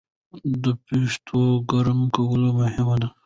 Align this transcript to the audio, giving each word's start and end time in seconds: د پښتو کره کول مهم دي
د 0.63 0.65
پښتو 0.85 1.41
کره 1.69 1.93
کول 2.15 2.41
مهم 2.59 2.87
دي 3.01 3.07